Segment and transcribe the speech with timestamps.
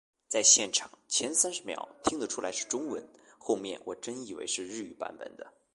[0.27, 3.07] 在现场，前三十秒听得出来是中文，
[3.37, 5.53] 后面我真以为是日文版本的